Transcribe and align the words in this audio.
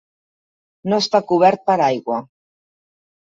No 0.93 0.99
està 1.03 1.19
cobert 1.31 1.63
per 1.69 1.75
aigua. 1.89 2.19